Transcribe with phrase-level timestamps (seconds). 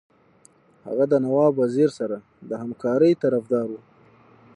[0.87, 2.17] هغه د نواب وزیر سره
[2.49, 3.79] د همکارۍ طرفدار وو.